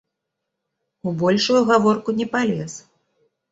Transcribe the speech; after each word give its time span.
У 1.03 1.09
большую 1.25 1.61
гаворку 1.73 2.17
не 2.23 2.27
палез. 2.35 2.73